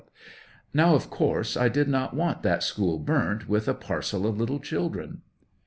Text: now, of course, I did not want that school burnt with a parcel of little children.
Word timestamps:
now, 0.73 0.95
of 0.95 1.11
course, 1.11 1.55
I 1.55 1.69
did 1.69 1.87
not 1.87 2.15
want 2.15 2.41
that 2.41 2.63
school 2.63 2.97
burnt 2.97 3.47
with 3.47 3.67
a 3.67 3.75
parcel 3.75 4.25
of 4.25 4.35
little 4.35 4.59
children. 4.59 5.21